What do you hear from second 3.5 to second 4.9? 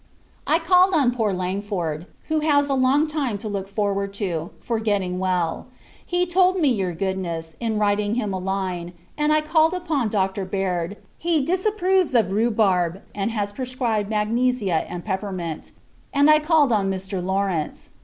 forward to, for